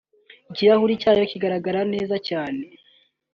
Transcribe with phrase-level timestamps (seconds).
[0.51, 2.63] ikirahuri cyayo kigaragara neza cyane